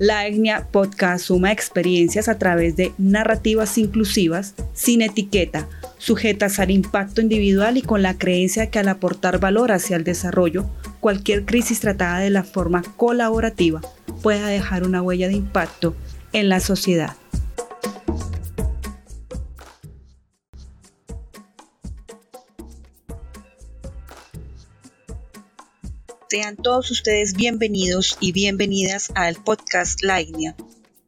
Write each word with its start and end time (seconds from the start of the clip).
La 0.00 0.26
Etnia 0.26 0.66
Podcast 0.72 1.26
suma 1.26 1.52
experiencias 1.52 2.30
a 2.30 2.38
través 2.38 2.74
de 2.74 2.94
narrativas 2.96 3.76
inclusivas, 3.76 4.54
sin 4.72 5.02
etiqueta, 5.02 5.68
sujetas 5.98 6.58
al 6.58 6.70
impacto 6.70 7.20
individual 7.20 7.76
y 7.76 7.82
con 7.82 8.00
la 8.00 8.16
creencia 8.16 8.70
que 8.70 8.78
al 8.78 8.88
aportar 8.88 9.40
valor 9.40 9.72
hacia 9.72 9.96
el 9.96 10.04
desarrollo, 10.04 10.64
cualquier 11.00 11.44
crisis 11.44 11.80
tratada 11.80 12.20
de 12.20 12.30
la 12.30 12.44
forma 12.44 12.80
colaborativa 12.96 13.82
pueda 14.22 14.46
dejar 14.46 14.84
una 14.84 15.02
huella 15.02 15.28
de 15.28 15.34
impacto 15.34 15.94
en 16.32 16.48
la 16.48 16.60
sociedad. 16.60 17.19
Sean 26.30 26.54
todos 26.54 26.92
ustedes 26.92 27.34
bienvenidos 27.34 28.16
y 28.20 28.30
bienvenidas 28.30 29.10
al 29.16 29.34
podcast 29.34 30.00
La 30.04 30.20
Etnia. 30.20 30.54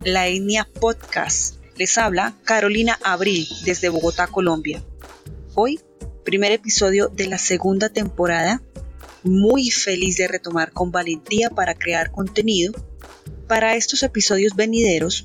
La 0.00 0.26
Etnia 0.26 0.68
Podcast. 0.80 1.58
Les 1.76 1.96
habla 1.96 2.34
Carolina 2.42 2.98
Abril 3.04 3.46
desde 3.64 3.88
Bogotá, 3.88 4.26
Colombia. 4.26 4.82
Hoy, 5.54 5.78
primer 6.24 6.50
episodio 6.50 7.06
de 7.06 7.28
la 7.28 7.38
segunda 7.38 7.88
temporada. 7.88 8.62
Muy 9.22 9.70
feliz 9.70 10.16
de 10.16 10.26
retomar 10.26 10.72
con 10.72 10.90
valentía 10.90 11.50
para 11.50 11.76
crear 11.76 12.10
contenido. 12.10 12.72
Para 13.46 13.76
estos 13.76 14.02
episodios 14.02 14.56
venideros 14.56 15.24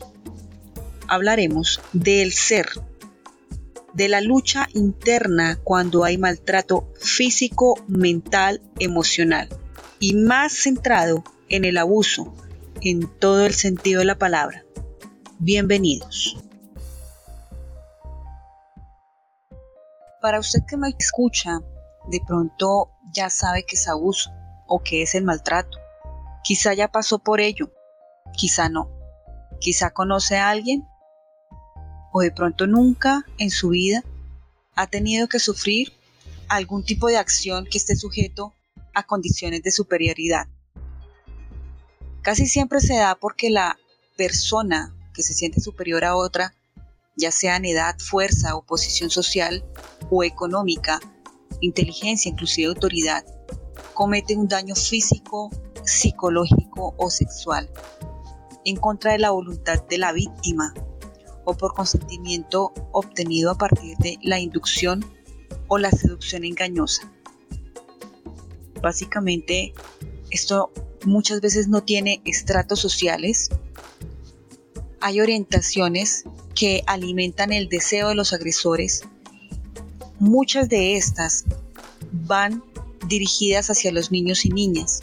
hablaremos 1.08 1.82
del 1.94 2.34
ser, 2.34 2.68
de 3.96 4.10
la 4.10 4.22
lucha 4.22 4.70
interna 4.76 5.60
cuando 5.64 6.04
hay 6.04 6.20
maltrato 6.20 6.94
físico, 7.02 7.84
mental, 7.88 8.62
emocional 8.78 9.50
y 10.00 10.14
más 10.16 10.54
centrado 10.54 11.24
en 11.50 11.66
el 11.66 11.78
abuso, 11.78 12.34
en 12.82 13.08
todo 13.20 13.46
el 13.46 13.54
sentido 13.54 14.00
de 14.00 14.06
la 14.06 14.18
palabra. 14.18 14.64
Bienvenidos. 15.40 16.38
Para 20.22 20.40
usted 20.40 20.60
que 20.68 20.78
me 20.78 20.90
escucha, 20.98 21.60
de 22.10 22.22
pronto 22.26 22.92
ya 23.14 23.30
sabe 23.30 23.64
que 23.66 23.76
es 23.76 23.88
abuso 23.88 24.32
o 24.68 24.84
que 24.84 25.02
es 25.02 25.16
el 25.16 25.24
maltrato. 25.24 25.78
Quizá 26.44 26.74
ya 26.74 26.90
pasó 26.90 27.20
por 27.20 27.40
ello, 27.40 27.72
quizá 28.36 28.70
no. 28.70 28.90
Quizá 29.60 29.92
conoce 29.92 30.38
a 30.38 30.50
alguien 30.50 30.88
o 32.12 32.22
de 32.22 32.32
pronto 32.32 32.68
nunca 32.68 33.26
en 33.38 33.50
su 33.50 33.70
vida 33.70 34.04
ha 34.76 34.88
tenido 34.88 35.28
que 35.28 35.40
sufrir 35.40 35.94
algún 36.48 36.84
tipo 36.84 37.08
de 37.08 37.18
acción 37.18 37.66
que 37.66 37.78
esté 37.78 37.96
sujeto 37.96 38.54
a 38.98 39.04
condiciones 39.04 39.62
de 39.62 39.70
superioridad. 39.70 40.48
Casi 42.24 42.48
siempre 42.48 42.80
se 42.82 42.96
da 42.96 43.14
porque 43.14 43.52
la 43.52 43.78
persona 44.18 44.96
que 45.14 45.22
se 45.22 45.36
siente 45.36 45.62
superior 45.62 46.04
a 46.04 46.16
otra, 46.16 46.56
ya 47.16 47.32
sea 47.32 47.58
en 47.58 47.66
edad, 47.66 47.96
fuerza 48.00 48.56
o 48.56 48.66
posición 48.66 49.12
social 49.12 49.64
o 50.10 50.24
económica, 50.24 51.00
inteligencia, 51.62 52.32
inclusive 52.32 52.70
autoridad, 52.70 53.24
comete 53.94 54.36
un 54.36 54.48
daño 54.48 54.74
físico, 54.74 55.52
psicológico 55.84 56.96
o 56.98 57.10
sexual 57.12 57.70
en 58.66 58.78
contra 58.78 59.12
de 59.12 59.20
la 59.20 59.30
voluntad 59.30 59.84
de 59.88 60.00
la 60.00 60.12
víctima 60.12 60.74
o 61.46 61.54
por 61.54 61.76
consentimiento 61.76 62.74
obtenido 62.92 63.52
a 63.52 63.58
partir 63.58 63.96
de 64.00 64.18
la 64.24 64.40
inducción 64.40 65.06
o 65.68 65.78
la 65.78 65.92
seducción 65.92 66.44
engañosa. 66.44 67.12
Básicamente, 68.82 69.74
esto 70.30 70.72
muchas 71.06 71.42
veces 71.42 71.68
no 71.68 71.84
tiene 71.84 72.22
estratos 72.26 72.80
sociales. 72.80 73.50
Hay 75.00 75.22
orientaciones 75.22 76.26
que 76.56 76.84
alimentan 76.88 77.54
el 77.54 77.70
deseo 77.70 78.10
de 78.10 78.16
los 78.16 78.34
agresores. 78.34 79.04
Muchas 80.20 80.70
de 80.70 80.98
estas 80.98 81.46
van 82.12 82.64
dirigidas 83.08 83.70
hacia 83.70 83.92
los 83.92 84.12
niños 84.12 84.46
y 84.46 84.50
niñas. 84.50 85.02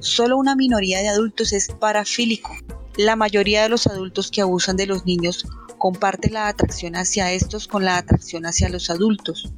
Solo 0.00 0.36
una 0.36 0.56
minoría 0.56 1.00
de 1.00 1.08
adultos 1.08 1.52
es 1.52 1.68
parafílico. 1.68 2.56
La 2.96 3.16
mayoría 3.16 3.62
de 3.62 3.68
los 3.68 3.86
adultos 3.86 4.30
que 4.30 4.40
abusan 4.40 4.76
de 4.76 4.86
los 4.86 5.06
niños 5.06 5.46
comparte 5.78 6.30
la 6.30 6.48
atracción 6.48 6.96
hacia 6.96 7.32
estos 7.32 7.68
con 7.68 7.84
la 7.84 7.96
atracción 7.96 8.44
hacia 8.44 8.68
los 8.68 8.90
adultos. 8.90 9.52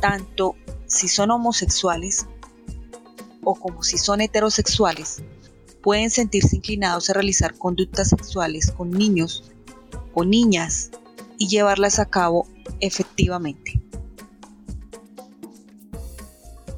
Tanto 0.00 0.56
si 0.94 1.08
son 1.08 1.32
homosexuales 1.32 2.26
o 3.42 3.54
como 3.56 3.82
si 3.82 3.98
son 3.98 4.20
heterosexuales, 4.20 5.22
pueden 5.82 6.08
sentirse 6.08 6.56
inclinados 6.56 7.10
a 7.10 7.14
realizar 7.14 7.58
conductas 7.58 8.08
sexuales 8.10 8.70
con 8.70 8.90
niños 8.90 9.50
o 10.14 10.24
niñas 10.24 10.90
y 11.36 11.48
llevarlas 11.48 11.98
a 11.98 12.06
cabo 12.06 12.46
efectivamente. 12.78 13.82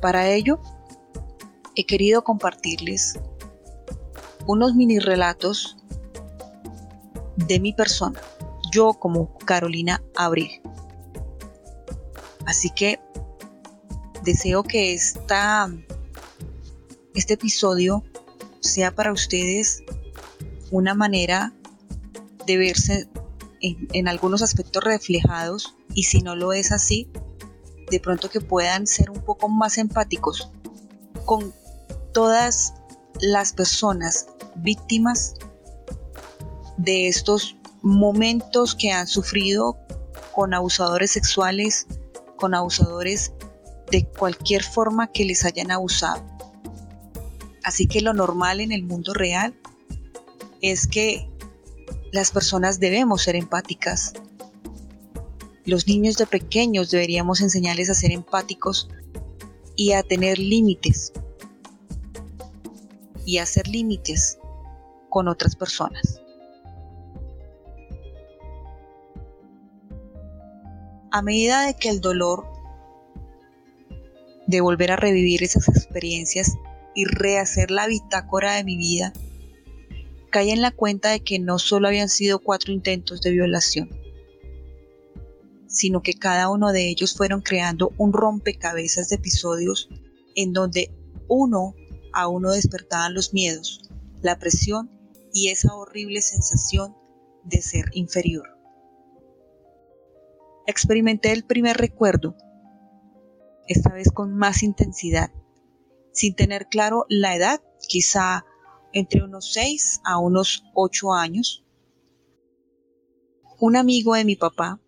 Para 0.00 0.28
ello, 0.30 0.60
he 1.74 1.84
querido 1.84 2.24
compartirles 2.24 3.20
unos 4.46 4.74
mini 4.74 4.98
relatos 4.98 5.76
de 7.36 7.60
mi 7.60 7.74
persona, 7.74 8.18
yo 8.72 8.94
como 8.94 9.36
Carolina 9.38 10.02
Abril. 10.16 10.62
Así 12.46 12.70
que 12.70 12.98
deseo 14.26 14.64
que 14.64 14.92
esta, 14.92 15.72
este 17.14 17.34
episodio 17.34 18.04
sea 18.60 18.94
para 18.94 19.12
ustedes 19.12 19.82
una 20.70 20.94
manera 20.94 21.54
de 22.44 22.56
verse 22.58 23.08
en, 23.60 23.88
en, 23.92 24.08
algunos 24.08 24.42
aspectos 24.42 24.82
reflejados 24.84 25.76
y 25.94 26.02
si 26.02 26.20
no 26.20 26.34
lo 26.34 26.52
es 26.52 26.72
así, 26.72 27.08
de 27.88 28.00
pronto 28.00 28.28
que 28.28 28.40
puedan 28.40 28.86
ser 28.86 29.10
un 29.10 29.22
poco 29.22 29.48
más 29.48 29.78
empáticos 29.78 30.50
con 31.24 31.54
todas 32.12 32.74
las 33.20 33.52
personas 33.52 34.26
víctimas 34.56 35.34
de 36.76 37.06
estos 37.06 37.56
momentos 37.80 38.74
que 38.74 38.90
han 38.90 39.06
sufrido 39.06 39.78
con 40.34 40.52
abusadores 40.52 41.12
sexuales, 41.12 41.86
con 42.36 42.54
abusadores 42.54 43.32
de 43.90 44.06
cualquier 44.06 44.62
forma 44.62 45.08
que 45.08 45.24
les 45.24 45.44
hayan 45.44 45.70
abusado. 45.70 46.22
Así 47.62 47.86
que 47.86 48.00
lo 48.00 48.12
normal 48.12 48.60
en 48.60 48.72
el 48.72 48.84
mundo 48.84 49.12
real 49.12 49.54
es 50.60 50.86
que 50.86 51.28
las 52.12 52.30
personas 52.30 52.80
debemos 52.80 53.22
ser 53.22 53.36
empáticas. 53.36 54.14
Los 55.64 55.88
niños 55.88 56.16
de 56.16 56.26
pequeños 56.26 56.90
deberíamos 56.90 57.40
enseñarles 57.40 57.90
a 57.90 57.94
ser 57.94 58.12
empáticos 58.12 58.88
y 59.74 59.92
a 59.92 60.02
tener 60.02 60.38
límites. 60.38 61.12
Y 63.24 63.38
a 63.38 63.42
hacer 63.42 63.66
límites 63.66 64.38
con 65.10 65.26
otras 65.28 65.56
personas. 65.56 66.20
A 71.10 71.22
medida 71.22 71.66
de 71.66 71.74
que 71.74 71.88
el 71.88 72.00
dolor 72.00 72.55
de 74.46 74.60
volver 74.60 74.92
a 74.92 74.96
revivir 74.96 75.42
esas 75.42 75.68
experiencias 75.68 76.54
y 76.94 77.04
rehacer 77.04 77.70
la 77.70 77.86
bitácora 77.86 78.54
de 78.54 78.64
mi 78.64 78.76
vida, 78.76 79.12
caí 80.30 80.50
en 80.50 80.62
la 80.62 80.70
cuenta 80.70 81.10
de 81.10 81.20
que 81.20 81.38
no 81.38 81.58
solo 81.58 81.88
habían 81.88 82.08
sido 82.08 82.38
cuatro 82.38 82.72
intentos 82.72 83.20
de 83.20 83.30
violación, 83.30 83.90
sino 85.66 86.02
que 86.02 86.14
cada 86.14 86.48
uno 86.48 86.72
de 86.72 86.88
ellos 86.88 87.14
fueron 87.14 87.42
creando 87.42 87.92
un 87.98 88.12
rompecabezas 88.12 89.08
de 89.08 89.16
episodios 89.16 89.88
en 90.34 90.52
donde 90.52 90.90
uno 91.28 91.74
a 92.12 92.28
uno 92.28 92.52
despertaban 92.52 93.14
los 93.14 93.34
miedos, 93.34 93.82
la 94.22 94.38
presión 94.38 94.90
y 95.32 95.48
esa 95.50 95.74
horrible 95.74 96.22
sensación 96.22 96.96
de 97.44 97.60
ser 97.60 97.86
inferior. 97.92 98.48
Experimenté 100.66 101.32
el 101.32 101.44
primer 101.44 101.76
recuerdo 101.76 102.36
esta 103.68 103.92
vez 103.92 104.10
con 104.12 104.34
más 104.34 104.62
intensidad, 104.62 105.30
sin 106.12 106.34
tener 106.34 106.68
claro 106.68 107.06
la 107.08 107.36
edad, 107.36 107.60
quizá 107.88 108.44
entre 108.92 109.22
unos 109.22 109.52
6 109.52 110.00
a 110.04 110.18
unos 110.18 110.64
8 110.74 111.12
años. 111.12 111.64
Un 113.58 113.76
amigo 113.76 114.14
de 114.14 114.24
mi 114.24 114.36
papá, 114.36 114.80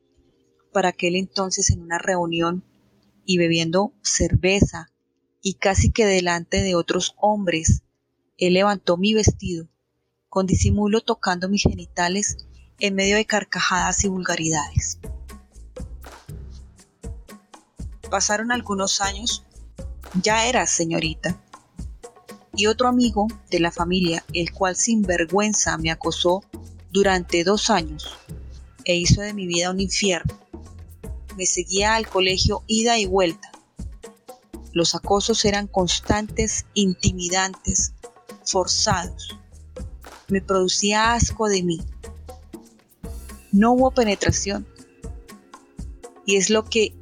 para 0.73 0.91
aquel 0.91 1.17
entonces 1.17 1.71
en 1.71 1.81
una 1.83 1.99
reunión 1.99 2.65
y 3.25 3.39
bebiendo 3.39 3.93
cerveza 4.03 4.91
y 5.43 5.55
casi 5.55 5.91
que 5.91 6.07
delante 6.07 6.63
de 6.63 6.75
otros 6.75 7.15
hombres, 7.19 7.83
él 8.37 8.55
levantó 8.55 8.97
mi 8.97 9.15
vestido, 9.15 9.69
con 10.29 10.47
disimulo 10.47 11.01
tocando 11.01 11.49
mis 11.49 11.63
genitales 11.63 12.37
en 12.79 12.95
medio 12.95 13.17
de 13.17 13.27
carcajadas 13.27 14.05
y 14.05 14.09
vulgaridades. 14.09 14.99
Pasaron 18.11 18.53
algunos 18.53 19.01
años, 19.01 19.45
ya 20.23 20.47
era 20.47 20.67
señorita, 20.67 21.39
y 22.55 22.67
otro 22.67 22.89
amigo 22.89 23.29
de 23.51 23.61
la 23.61 23.71
familia, 23.71 24.25
el 24.33 24.53
cual 24.53 24.77
sin 24.77 25.03
vergüenza 25.03 25.79
me 25.79 25.91
acosó 25.91 26.43
durante 26.91 27.45
dos 27.45 27.71
años 27.71 28.19
e 28.85 28.97
hizo 28.97 29.21
de 29.21 29.35
mi 29.35 29.47
vida 29.47 29.71
un 29.71 29.81
infierno. 29.81 30.39
Me 31.37 31.47
seguía 31.47 31.95
al 31.95 32.09
colegio 32.09 32.65
ida 32.67 32.99
y 32.99 33.07
vuelta. 33.07 33.53
Los 34.73 34.95
acosos 34.95 35.45
eran 35.45 35.67
constantes, 35.67 36.67
intimidantes, 36.75 37.93
forzados. 38.45 39.39
Me 40.29 40.41
producía 40.41 41.15
asco 41.15 41.49
de 41.49 41.63
mí. 41.63 41.81
No 43.53 43.73
hubo 43.73 43.91
penetración. 43.93 44.67
Y 46.27 46.37
es 46.37 46.51
lo 46.51 46.65
que 46.65 46.93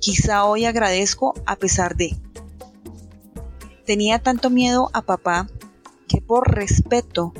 quizá 0.00 0.44
hoy 0.46 0.64
agradezco 0.64 1.34
a 1.46 1.56
pesar 1.56 1.94
de. 1.94 2.16
Tenía 3.84 4.18
tanto 4.18 4.50
miedo 4.50 4.90
a 4.92 5.02
papá 5.02 5.48
que 6.08 6.20
por 6.20 6.52
respeto, 6.52 7.32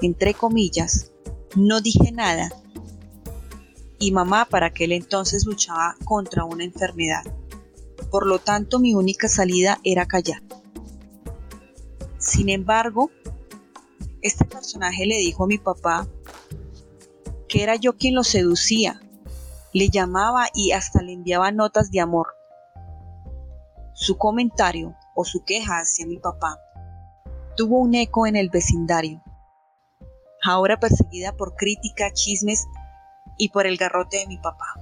entre 0.00 0.34
comillas, 0.34 1.12
no 1.56 1.80
dije 1.80 2.12
nada. 2.12 2.50
Y 3.98 4.12
mamá 4.12 4.46
para 4.46 4.66
aquel 4.66 4.92
entonces 4.92 5.44
luchaba 5.44 5.96
contra 6.04 6.44
una 6.44 6.64
enfermedad. 6.64 7.24
Por 8.10 8.26
lo 8.26 8.38
tanto, 8.38 8.78
mi 8.78 8.94
única 8.94 9.28
salida 9.28 9.78
era 9.84 10.06
callar. 10.06 10.42
Sin 12.18 12.48
embargo, 12.48 13.10
este 14.22 14.44
personaje 14.44 15.06
le 15.06 15.16
dijo 15.18 15.44
a 15.44 15.46
mi 15.46 15.58
papá 15.58 16.08
que 17.48 17.62
era 17.62 17.76
yo 17.76 17.96
quien 17.96 18.14
lo 18.14 18.24
seducía, 18.24 19.00
le 19.72 19.88
llamaba 19.88 20.48
y 20.54 20.72
hasta 20.72 21.02
le 21.02 21.12
enviaba 21.12 21.52
notas 21.52 21.90
de 21.90 22.00
amor. 22.00 22.28
Su 23.94 24.18
comentario 24.18 24.94
o 25.14 25.24
su 25.24 25.44
queja 25.44 25.78
hacia 25.78 26.06
mi 26.06 26.18
papá 26.18 26.58
tuvo 27.56 27.78
un 27.78 27.94
eco 27.94 28.26
en 28.26 28.36
el 28.36 28.48
vecindario. 28.48 29.22
Ahora 30.42 30.80
perseguida 30.80 31.36
por 31.36 31.54
crítica, 31.56 32.10
chismes 32.12 32.66
y 33.36 33.50
por 33.50 33.66
el 33.66 33.76
garrote 33.76 34.18
de 34.18 34.26
mi 34.26 34.38
papá. 34.38 34.80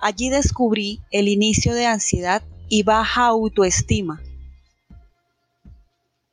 Allí 0.00 0.28
descubrí 0.28 1.00
el 1.10 1.28
inicio 1.28 1.72
de 1.74 1.86
ansiedad 1.86 2.42
y 2.68 2.82
baja 2.82 3.24
autoestima. 3.24 4.20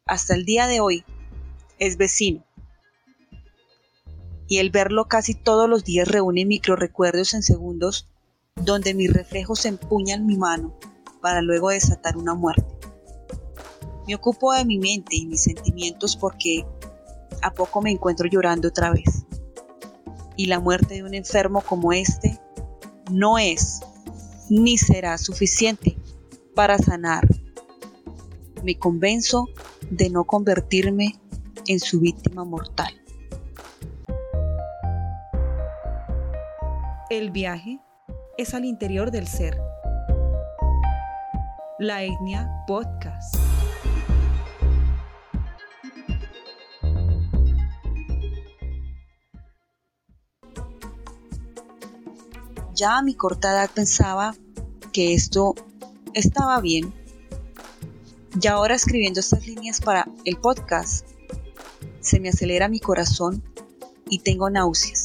Hasta 0.06 0.36
el 0.36 0.44
día 0.44 0.68
de 0.68 0.81
hoy 0.81 1.06
es 1.80 1.95
vecino. 1.95 2.44
Y 4.51 4.57
el 4.57 4.69
verlo 4.69 5.06
casi 5.06 5.33
todos 5.33 5.69
los 5.69 5.86
días 5.86 6.09
reúne 6.09 6.45
micro 6.45 6.75
recuerdos 6.75 7.33
en 7.33 7.42
segundos 7.42 8.09
donde 8.57 8.94
mis 8.94 9.13
reflejos 9.13 9.63
empuñan 9.63 10.25
mi 10.25 10.36
mano 10.36 10.77
para 11.21 11.42
luego 11.42 11.69
desatar 11.69 12.18
una 12.18 12.33
muerte. 12.33 12.68
Me 14.06 14.13
ocupo 14.13 14.51
de 14.51 14.65
mi 14.65 14.77
mente 14.77 15.15
y 15.15 15.25
mis 15.25 15.44
sentimientos 15.44 16.18
porque 16.18 16.65
a 17.42 17.53
poco 17.53 17.81
me 17.81 17.92
encuentro 17.92 18.27
llorando 18.27 18.68
otra 18.68 18.92
vez. 18.92 19.25
Y 20.36 20.48
la 20.48 20.59
muerte 20.59 20.95
de 20.95 21.04
un 21.04 21.13
enfermo 21.13 21.62
como 21.62 21.94
este 21.94 22.38
no 23.09 23.38
es 23.38 23.80
ni 24.50 24.77
será 24.77 25.18
suficiente 25.18 25.97
para 26.56 26.77
sanar. 26.77 27.25
Me 28.65 28.77
convenzo 28.77 29.47
de 29.89 30.09
no 30.09 30.25
convertirme 30.25 31.18
en 31.68 31.80
su 31.80 32.01
víctima 32.01 32.44
mortal. 32.44 33.00
El 37.12 37.30
viaje 37.30 37.78
es 38.38 38.54
al 38.54 38.63
interior 38.63 39.12
del 39.12 39.28
ser 39.28 39.58
la 41.78 42.04
Etnia 42.04 42.50
Podcast. 42.68 43.36
Ya 52.74 52.98
a 52.98 53.02
mi 53.02 53.14
corta 53.16 53.52
edad 53.52 53.69
pensaba 53.75 54.34
que 54.94 55.14
esto 55.14 55.54
estaba 56.14 56.62
bien. 56.62 56.94
Y 58.42 58.48
ahora 58.48 58.75
escribiendo 58.75 59.19
estas 59.19 59.46
líneas 59.46 59.81
para 59.81 60.07
el 60.24 60.38
podcast, 60.38 61.06
se 62.00 62.22
me 62.22 62.30
acelera 62.30 62.69
mi 62.69 62.80
corazón 62.80 63.44
y 64.10 64.19
tengo 64.19 64.50
náuseas. 64.50 65.00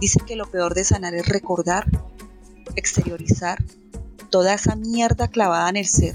Dice 0.00 0.20
que 0.26 0.36
lo 0.36 0.50
peor 0.50 0.74
de 0.74 0.84
sanar 0.84 1.14
es 1.14 1.28
recordar, 1.28 1.86
exteriorizar 2.76 3.58
toda 4.30 4.54
esa 4.54 4.76
mierda 4.76 5.28
clavada 5.28 5.68
en 5.70 5.76
el 5.76 5.86
ser. 5.86 6.14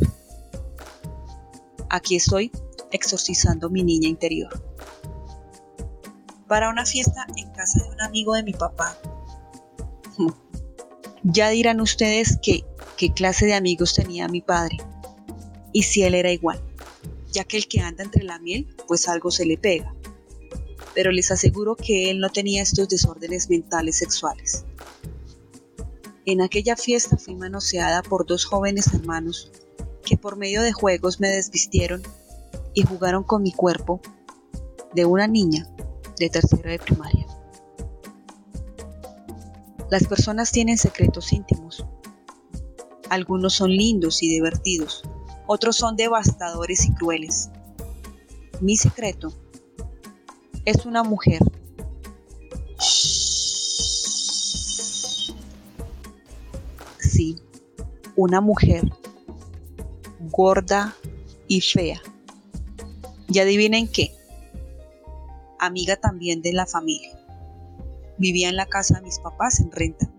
Aquí 1.89 2.15
estoy 2.15 2.51
exorcizando 2.91 3.69
mi 3.69 3.83
niña 3.83 4.07
interior. 4.07 4.63
Para 6.47 6.69
una 6.69 6.85
fiesta 6.85 7.25
en 7.35 7.51
casa 7.51 7.83
de 7.83 7.89
un 7.89 8.01
amigo 8.01 8.33
de 8.33 8.43
mi 8.43 8.53
papá. 8.53 8.97
Ya 11.25 11.47
dirán 11.47 11.79
ustedes 11.79 12.37
que, 12.41 12.65
qué 12.97 13.13
clase 13.13 13.45
de 13.45 13.53
amigos 13.53 13.93
tenía 13.93 14.27
mi 14.27 14.41
padre. 14.41 14.75
Y 15.71 15.83
si 15.83 16.03
él 16.03 16.15
era 16.15 16.31
igual, 16.31 16.61
ya 17.31 17.45
que 17.45 17.55
el 17.55 17.69
que 17.69 17.79
anda 17.79 18.03
entre 18.03 18.25
la 18.25 18.39
miel, 18.39 18.67
pues 18.89 19.07
algo 19.07 19.31
se 19.31 19.45
le 19.45 19.57
pega. 19.57 19.95
Pero 20.93 21.11
les 21.11 21.31
aseguro 21.31 21.75
que 21.75 22.09
él 22.09 22.19
no 22.19 22.29
tenía 22.29 22.61
estos 22.61 22.89
desórdenes 22.89 23.49
mentales 23.49 23.97
sexuales. 23.97 24.65
En 26.25 26.41
aquella 26.41 26.75
fiesta 26.75 27.17
fui 27.17 27.35
manoseada 27.35 28.01
por 28.01 28.25
dos 28.25 28.45
jóvenes 28.45 28.93
hermanos 28.93 29.51
que 30.05 30.17
por 30.17 30.37
medio 30.37 30.61
de 30.61 30.71
juegos 30.71 31.19
me 31.19 31.29
desvistieron 31.29 32.01
y 32.73 32.83
jugaron 32.83 33.23
con 33.23 33.41
mi 33.41 33.51
cuerpo 33.51 34.01
de 34.93 35.05
una 35.05 35.27
niña 35.27 35.67
de 36.19 36.29
tercera 36.29 36.71
de 36.71 36.79
primaria. 36.79 37.27
Las 39.89 40.07
personas 40.07 40.51
tienen 40.51 40.77
secretos 40.77 41.33
íntimos. 41.33 41.85
Algunos 43.09 43.53
son 43.53 43.69
lindos 43.69 44.23
y 44.23 44.29
divertidos, 44.29 45.03
otros 45.45 45.75
son 45.75 45.95
devastadores 45.95 46.85
y 46.85 46.93
crueles. 46.93 47.49
Mi 48.61 48.77
secreto 48.77 49.33
es 50.65 50.85
una 50.85 51.03
mujer 51.03 51.39
una 58.15 58.41
mujer 58.41 58.83
gorda 60.31 60.95
y 61.47 61.61
fea. 61.61 62.01
Y 63.27 63.39
adivinen 63.39 63.87
qué, 63.87 64.11
amiga 65.59 65.95
también 65.95 66.41
de 66.41 66.53
la 66.53 66.65
familia. 66.65 67.17
Vivía 68.17 68.49
en 68.49 68.55
la 68.55 68.67
casa 68.67 68.95
de 68.95 69.01
mis 69.01 69.19
papás 69.19 69.59
en 69.59 69.71
renta. 69.71 70.09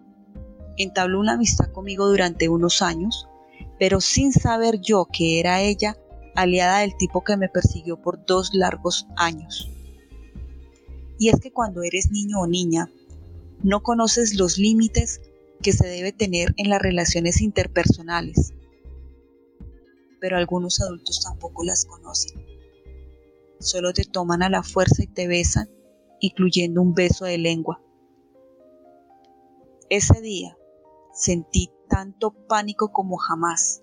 Entabló 0.77 1.21
una 1.21 1.35
amistad 1.35 1.71
conmigo 1.71 2.09
durante 2.09 2.49
unos 2.49 2.83
años, 2.83 3.29
pero 3.79 4.01
sin 4.01 4.33
saber 4.33 4.81
yo 4.81 5.07
que 5.07 5.39
era 5.39 5.61
ella 5.61 5.97
aliada 6.35 6.81
del 6.81 6.97
tipo 6.97 7.23
que 7.23 7.37
me 7.37 7.49
persiguió 7.49 8.01
por 8.03 8.25
dos 8.27 8.53
largos 8.55 9.07
años. 9.17 9.71
Y 11.25 11.31
es 11.31 11.40
que 11.40 11.50
cuando 11.50 11.83
eres 11.83 12.11
niño 12.11 12.38
o 12.38 12.47
niña, 12.47 12.93
no 13.62 13.83
conoces 13.83 14.35
los 14.35 14.59
límites 14.59 15.23
que 15.62 15.73
se 15.73 15.87
debe 15.87 16.12
tener 16.12 16.52
en 16.59 16.69
las 16.69 16.83
relaciones 16.83 17.40
interpersonales. 17.40 18.52
Pero 20.21 20.37
algunos 20.37 20.83
adultos 20.83 21.23
tampoco 21.25 21.64
las 21.64 21.87
conocen. 21.87 22.45
Solo 23.59 23.95
te 23.95 24.04
toman 24.04 24.43
a 24.43 24.50
la 24.50 24.62
fuerza 24.62 25.02
y 25.02 25.07
te 25.07 25.26
besan, 25.26 25.71
incluyendo 26.21 26.83
un 26.83 26.93
beso 26.93 27.25
de 27.25 27.38
lengua. 27.38 27.81
Ese 29.88 30.21
día 30.21 30.59
sentí 31.14 31.71
tanto 31.88 32.33
pánico 32.47 32.93
como 32.93 33.16
jamás. 33.16 33.83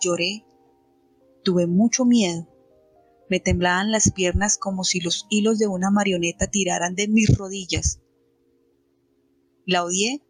Lloré, 0.00 0.44
tuve 1.44 1.68
mucho 1.68 2.04
miedo, 2.04 2.48
me 3.30 3.38
temblaban 3.38 3.92
las 3.92 4.10
piernas 4.10 4.58
como 4.58 4.82
si 4.82 5.00
los 5.00 5.26
hilos 5.30 5.58
de 5.58 5.68
una 5.68 5.90
marioneta 5.90 6.48
tiraran 6.48 6.96
de 6.96 7.06
mis 7.06 7.38
rodillas. 7.38 8.00
La 9.64 9.84
odié 9.84 10.20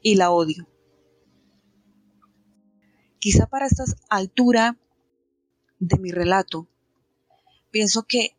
y 0.00 0.14
la 0.14 0.30
odio. 0.30 0.68
Quizá 3.18 3.46
para 3.46 3.66
esta 3.66 3.84
altura 4.08 4.78
de 5.80 5.98
mi 5.98 6.12
relato, 6.12 6.68
pienso 7.72 8.04
que 8.04 8.36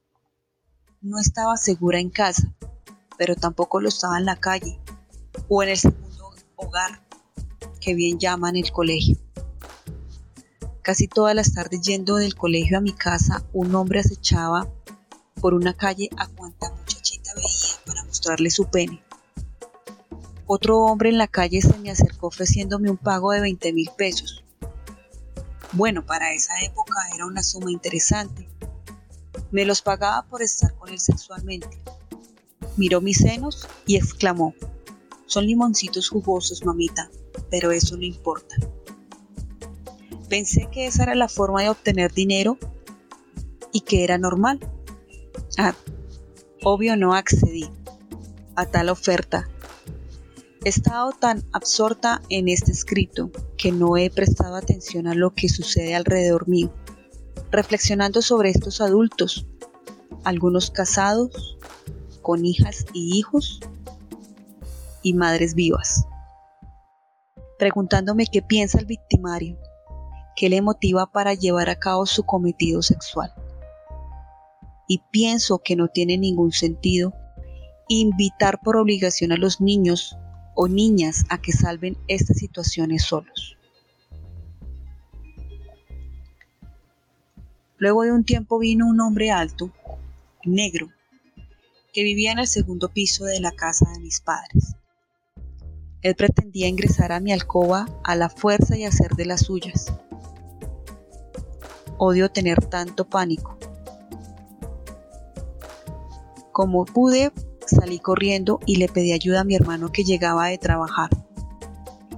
no 1.02 1.20
estaba 1.20 1.58
segura 1.58 2.00
en 2.00 2.10
casa, 2.10 2.56
pero 3.18 3.36
tampoco 3.36 3.82
lo 3.82 3.90
estaba 3.90 4.18
en 4.18 4.26
la 4.26 4.38
calle 4.38 4.80
o 5.50 5.64
en 5.64 5.70
el 5.70 5.78
segundo 5.78 6.34
hogar 6.56 7.06
que 7.82 7.94
bien 7.94 8.20
llaman 8.20 8.56
el 8.56 8.72
colegio. 8.72 9.23
Casi 10.84 11.08
todas 11.08 11.34
las 11.34 11.54
tardes 11.54 11.80
yendo 11.80 12.18
del 12.18 12.36
colegio 12.36 12.78
a 12.78 12.82
mi 12.82 12.92
casa, 12.92 13.46
un 13.54 13.74
hombre 13.74 14.02
acechaba 14.02 14.70
por 15.40 15.54
una 15.54 15.74
calle 15.74 16.10
a 16.18 16.28
cuanta 16.28 16.72
muchachita 16.72 17.32
veía 17.36 17.80
para 17.86 18.04
mostrarle 18.04 18.50
su 18.50 18.66
pene. 18.66 19.02
Otro 20.46 20.80
hombre 20.80 21.08
en 21.08 21.18
la 21.18 21.30
calle 21.30 21.62
se 21.62 21.78
me 21.80 21.90
acercó 21.90 22.28
ofreciéndome 22.28 22.92
un 22.92 22.98
pago 22.98 23.32
de 23.32 23.40
20 23.40 23.72
mil 23.72 23.90
pesos. 23.98 24.44
Bueno, 25.72 26.06
para 26.06 26.34
esa 26.34 26.60
época 26.62 26.96
era 27.16 27.26
una 27.28 27.44
suma 27.44 27.72
interesante. 27.72 28.50
Me 29.52 29.64
los 29.64 29.82
pagaba 29.82 30.28
por 30.28 30.42
estar 30.42 30.76
con 30.76 30.90
él 30.90 31.00
sexualmente. 31.00 31.82
Miró 32.76 33.00
mis 33.00 33.20
senos 33.20 33.70
y 33.86 33.96
exclamó, 33.96 34.54
son 35.28 35.46
limoncitos 35.46 36.10
jugosos, 36.10 36.66
mamita, 36.66 37.10
pero 37.50 37.72
eso 37.72 37.96
no 37.96 38.04
importa. 38.04 38.58
Pensé 40.34 40.68
que 40.72 40.88
esa 40.88 41.04
era 41.04 41.14
la 41.14 41.30
forma 41.30 41.62
de 41.62 41.70
obtener 41.70 42.12
dinero 42.12 42.58
y 43.72 43.82
que 43.82 44.04
era 44.04 44.18
normal. 44.18 44.60
Ah, 45.60 45.76
obvio 46.64 46.98
no 46.98 47.14
accedí 47.14 47.70
a 48.56 48.66
tal 48.66 48.90
oferta. 48.90 49.48
He 50.66 50.70
estado 50.70 51.12
tan 51.12 51.44
absorta 51.52 52.24
en 52.30 52.50
este 52.50 52.72
escrito 52.72 53.30
que 53.58 53.72
no 53.72 53.96
he 53.96 54.10
prestado 54.10 54.56
atención 54.56 55.06
a 55.06 55.14
lo 55.14 55.36
que 55.36 55.50
sucede 55.50 55.94
alrededor 55.94 56.48
mío, 56.48 56.74
reflexionando 57.52 58.24
sobre 58.24 58.50
estos 58.50 58.82
adultos, 58.82 59.46
algunos 60.24 60.72
casados, 60.72 61.60
con 62.24 62.44
hijas 62.44 62.88
y 62.92 63.20
hijos, 63.20 63.60
y 65.04 65.14
madres 65.14 65.54
vivas, 65.54 66.08
preguntándome 67.60 68.26
qué 68.32 68.42
piensa 68.42 68.80
el 68.80 68.88
victimario, 68.88 69.60
qué 70.36 70.50
le 70.50 70.62
motiva 70.62 71.08
para 71.08 71.34
llevar 71.34 71.70
a 71.70 71.80
cabo 71.80 72.06
su 72.06 72.24
cometido 72.24 72.82
sexual. 72.82 73.34
Y 74.88 75.02
pienso 75.12 75.60
que 75.60 75.76
no 75.76 75.88
tiene 75.88 76.18
ningún 76.18 76.52
sentido 76.52 77.14
invitar 77.88 78.60
por 78.62 78.78
obligación 78.78 79.32
a 79.32 79.38
los 79.38 79.62
niños 79.62 80.18
o 80.56 80.68
niñas 80.68 81.26
a 81.30 81.42
que 81.42 81.52
salven 81.52 81.98
estas 82.08 82.38
situaciones 82.38 83.04
solos. 83.04 83.58
Luego 87.78 88.04
de 88.04 88.12
un 88.12 88.24
tiempo 88.24 88.60
vino 88.60 88.88
un 88.88 89.02
hombre 89.02 89.32
alto, 89.32 89.72
negro, 90.46 90.90
que 91.92 92.04
vivía 92.04 92.32
en 92.32 92.40
el 92.40 92.48
segundo 92.48 92.90
piso 92.90 93.26
de 93.26 93.40
la 93.40 93.52
casa 93.52 93.90
de 93.92 94.00
mis 94.00 94.22
padres. 94.22 94.76
Él 96.02 96.16
pretendía 96.16 96.68
ingresar 96.68 97.12
a 97.12 97.20
mi 97.20 97.32
alcoba 97.32 97.86
a 98.04 98.16
la 98.16 98.30
fuerza 98.30 98.78
y 98.78 98.84
hacer 98.84 99.12
de 99.12 99.26
las 99.26 99.42
suyas. 99.42 99.94
Odio 101.98 102.30
tener 102.30 102.66
tanto 102.66 103.06
pánico. 103.06 103.58
Como 106.52 106.86
pude, 106.86 107.32
Salí 107.66 108.00
corriendo 108.00 108.60
y 108.66 108.76
le 108.76 108.88
pedí 108.88 109.14
ayuda 109.14 109.42
a 109.42 109.44
mi 109.44 109.56
hermano 109.56 109.92
que 109.92 110.04
llegaba 110.04 110.48
de 110.48 110.58
trabajar. 110.58 111.10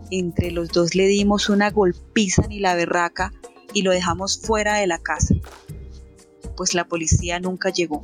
Entre 0.09 0.51
los 0.51 0.69
dos 0.69 0.95
le 0.95 1.07
dimos 1.07 1.49
una 1.49 1.69
golpiza 1.69 2.47
ni 2.47 2.59
la 2.59 2.75
berraca 2.75 3.31
y 3.73 3.83
lo 3.83 3.91
dejamos 3.91 4.39
fuera 4.39 4.75
de 4.75 4.87
la 4.87 4.97
casa, 4.97 5.35
pues 6.55 6.73
la 6.73 6.87
policía 6.87 7.39
nunca 7.39 7.69
llegó. 7.69 8.03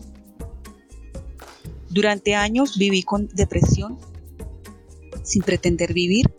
Durante 1.89 2.35
años 2.35 2.77
viví 2.77 3.03
con 3.03 3.27
depresión, 3.27 3.97
sin 5.23 5.41
pretender 5.41 5.93
vivir, 5.93 6.33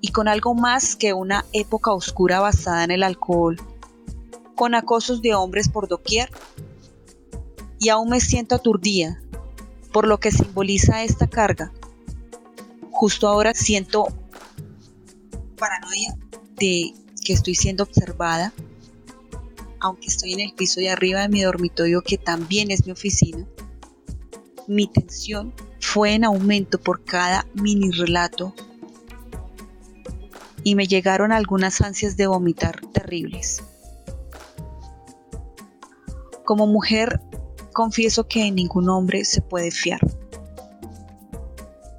y 0.00 0.08
con 0.08 0.28
algo 0.28 0.54
más 0.54 0.96
que 0.96 1.14
una 1.14 1.44
época 1.52 1.92
oscura 1.92 2.40
basada 2.40 2.84
en 2.84 2.90
el 2.90 3.02
alcohol, 3.02 3.56
con 4.54 4.74
acosos 4.74 5.22
de 5.22 5.34
hombres 5.34 5.68
por 5.68 5.88
doquier, 5.88 6.30
y 7.78 7.88
aún 7.88 8.08
me 8.08 8.20
siento 8.20 8.54
aturdida 8.54 9.20
por 9.92 10.06
lo 10.06 10.18
que 10.18 10.32
simboliza 10.32 11.04
esta 11.04 11.26
carga. 11.26 11.72
Justo 12.90 13.28
ahora 13.28 13.54
siento 13.54 14.08
paranoia 15.56 16.16
de 16.56 16.94
que 17.24 17.32
estoy 17.32 17.54
siendo 17.54 17.82
observada, 17.82 18.52
aunque 19.80 20.06
estoy 20.06 20.32
en 20.32 20.40
el 20.40 20.52
piso 20.52 20.80
de 20.80 20.90
arriba 20.90 21.20
de 21.20 21.28
mi 21.28 21.42
dormitorio 21.42 22.02
que 22.02 22.18
también 22.18 22.70
es 22.70 22.86
mi 22.86 22.92
oficina. 22.92 23.46
Mi 24.66 24.86
tensión 24.86 25.52
fue 25.80 26.14
en 26.14 26.24
aumento 26.24 26.80
por 26.80 27.04
cada 27.04 27.46
mini 27.54 27.90
relato 27.90 28.54
y 30.62 30.74
me 30.74 30.86
llegaron 30.86 31.30
algunas 31.32 31.82
ansias 31.82 32.16
de 32.16 32.26
vomitar 32.26 32.80
terribles. 32.92 33.62
Como 36.44 36.66
mujer 36.66 37.20
confieso 37.72 38.28
que 38.28 38.46
en 38.46 38.54
ningún 38.54 38.88
hombre 38.88 39.24
se 39.24 39.40
puede 39.40 39.70
fiar. 39.70 40.00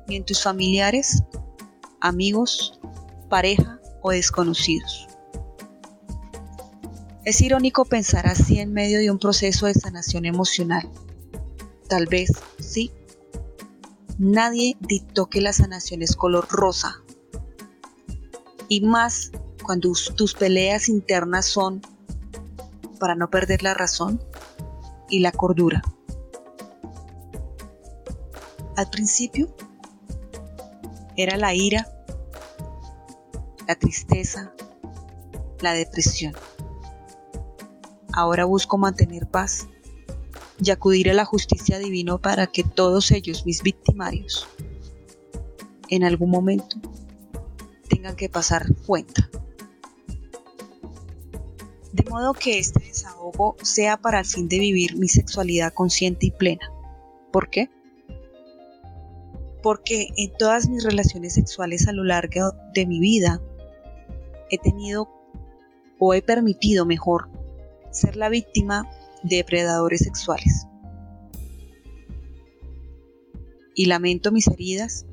Ni 0.08 0.16
en 0.16 0.26
tus 0.26 0.44
familiares, 0.44 1.24
amigos, 2.00 2.80
pareja 3.30 3.80
o 4.02 4.12
desconocidos. 4.12 5.08
Es 7.24 7.42
irónico 7.42 7.86
pensar 7.86 8.28
así 8.28 8.60
en 8.60 8.72
medio 8.72 9.00
de 9.00 9.10
un 9.10 9.18
proceso 9.18 9.66
de 9.66 9.74
sanación 9.74 10.26
emocional. 10.26 10.88
Tal 11.90 12.06
vez, 12.06 12.32
sí. 12.60 12.92
Nadie 14.20 14.78
dictó 14.80 15.26
que 15.26 15.42
la 15.42 15.52
sanación 15.52 16.04
es 16.04 16.16
color 16.16 16.48
rosa. 16.50 17.02
Y 18.70 18.82
más 18.82 19.32
cuando 19.64 19.92
tus 20.16 20.34
peleas 20.36 20.88
internas 20.88 21.48
son 21.48 21.82
para 23.00 23.16
no 23.16 23.30
perder 23.30 23.64
la 23.64 23.74
razón 23.74 24.22
y 25.10 25.20
la 25.20 25.32
cordura. 25.32 25.82
Al 28.76 28.90
principio 28.90 29.56
era 31.16 31.38
la 31.38 31.54
ira, 31.54 31.88
la 33.68 33.76
tristeza, 33.76 34.54
la 35.62 35.74
depresión. 35.74 36.34
Ahora 38.14 38.46
busco 38.46 38.78
mantener 38.78 39.28
paz 39.28 39.68
y 40.62 40.72
acudir 40.72 41.10
a 41.10 41.14
la 41.14 41.26
justicia 41.26 41.80
divina 41.80 42.18
para 42.18 42.48
que 42.48 42.64
todos 42.64 43.12
ellos, 43.12 43.46
mis 43.46 43.62
victimarios, 43.62 44.48
en 45.90 46.04
algún 46.04 46.30
momento 46.30 46.78
tengan 47.90 48.16
que 48.16 48.30
pasar 48.30 48.66
cuenta 48.86 49.30
de 51.96 52.04
modo 52.10 52.34
que 52.34 52.60
este 52.60 52.84
desahogo 52.84 53.56
sea 53.64 53.96
para 53.96 54.20
el 54.20 54.26
fin 54.26 54.50
de 54.50 54.60
vivir 54.60 54.98
mi 54.98 55.08
sexualidad 55.08 55.74
consciente 55.74 56.26
y 56.26 56.32
plena. 56.32 56.70
¿Por 57.32 57.50
qué? 57.50 57.70
Porque 59.64 60.10
en 60.18 60.34
todas 60.38 60.68
mis 60.68 60.84
relaciones 60.84 61.36
sexuales 61.36 61.88
a 61.88 61.94
lo 61.94 62.04
largo 62.04 62.52
de 62.74 62.86
mi 62.86 63.00
vida 63.00 63.42
he 64.50 64.58
tenido 64.58 65.10
o 65.98 66.14
he 66.14 66.22
permitido 66.22 66.86
mejor 66.86 67.30
ser 67.92 68.18
la 68.18 68.28
víctima 68.28 68.90
de 69.24 69.38
depredadores 69.38 70.02
sexuales. 70.02 70.68
Y 73.74 73.86
lamento 73.86 74.34
mis 74.34 74.50
heridas, 74.50 75.06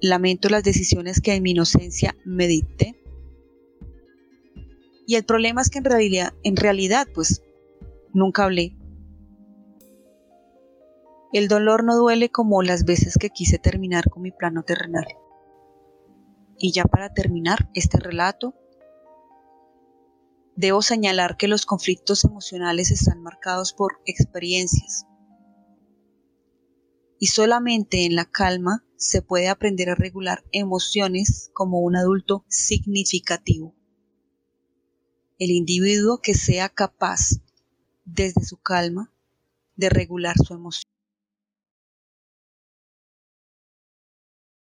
lamento 0.00 0.48
las 0.48 0.64
decisiones 0.64 1.20
que 1.20 1.32
en 1.34 1.44
mi 1.44 1.52
inocencia 1.52 2.16
me 2.24 2.48
dicté 2.48 3.01
y 5.12 5.16
el 5.16 5.26
problema 5.26 5.60
es 5.60 5.68
que 5.68 5.76
en 5.76 5.84
realidad, 5.84 6.32
en 6.42 6.56
realidad, 6.56 7.06
pues, 7.12 7.42
nunca 8.14 8.44
hablé. 8.44 8.78
El 11.34 11.48
dolor 11.48 11.84
no 11.84 11.96
duele 11.96 12.30
como 12.30 12.62
las 12.62 12.86
veces 12.86 13.18
que 13.20 13.28
quise 13.28 13.58
terminar 13.58 14.08
con 14.08 14.22
mi 14.22 14.30
plano 14.30 14.62
terrenal. 14.62 15.04
Y 16.56 16.72
ya 16.72 16.84
para 16.84 17.12
terminar 17.12 17.68
este 17.74 17.98
relato, 17.98 18.54
debo 20.56 20.80
señalar 20.80 21.36
que 21.36 21.46
los 21.46 21.66
conflictos 21.66 22.24
emocionales 22.24 22.90
están 22.90 23.20
marcados 23.22 23.74
por 23.74 24.00
experiencias. 24.06 25.04
Y 27.18 27.26
solamente 27.26 28.06
en 28.06 28.16
la 28.16 28.24
calma 28.24 28.82
se 28.96 29.20
puede 29.20 29.50
aprender 29.50 29.90
a 29.90 29.94
regular 29.94 30.42
emociones 30.52 31.50
como 31.52 31.80
un 31.80 31.96
adulto 31.96 32.46
significativo 32.48 33.74
el 35.42 35.50
individuo 35.50 36.18
que 36.18 36.34
sea 36.34 36.68
capaz, 36.68 37.40
desde 38.04 38.44
su 38.44 38.58
calma, 38.58 39.10
de 39.74 39.90
regular 39.90 40.36
su 40.38 40.54
emoción. 40.54 40.81